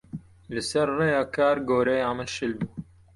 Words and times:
Li 0.53 0.61
ser 0.69 0.87
rêya 0.99 1.23
kar 1.35 1.57
goreya 1.67 2.09
min 2.17 2.29
şil 2.35 2.53
bû. 2.59 2.67